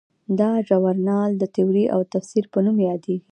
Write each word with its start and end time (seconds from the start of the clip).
دا 0.39 0.51
ژورنال 0.67 1.31
د 1.37 1.43
تیورۍ 1.55 1.85
او 1.95 1.99
تفسیر 2.13 2.45
په 2.53 2.59
نوم 2.65 2.77
هم 2.81 2.85
یادیږي. 2.89 3.19